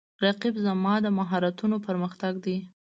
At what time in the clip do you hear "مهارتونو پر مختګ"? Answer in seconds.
1.17-2.33